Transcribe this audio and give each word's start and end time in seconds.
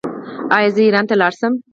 ایا 0.57 0.69
زه 0.75 0.81
ایران 0.83 1.05
ته 1.09 1.15
لاړ 1.21 1.33
شم؟ 1.39 1.53